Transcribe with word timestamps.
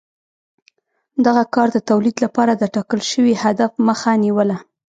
دغه 1.25 1.43
کار 1.55 1.67
د 1.73 1.77
تولید 1.89 2.15
لپاره 2.25 2.51
د 2.55 2.63
ټاکل 2.75 3.01
شوي 3.11 3.33
هدف 3.43 3.71
مخه 3.87 4.11
نیوله 4.23 4.57